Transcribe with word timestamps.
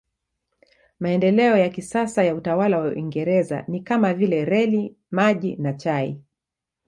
Maendeleo 0.99 1.57
ya 1.57 1.69
kisasa 1.69 2.23
ya 2.23 2.35
utawala 2.35 2.77
wa 2.79 2.87
Uingereza 2.87 3.65
ni 3.67 3.79
kama 3.83 4.13
vile 4.13 4.45
reli, 4.45 4.95
maji 5.11 5.55
na 5.55 5.73
chai. 5.73 6.21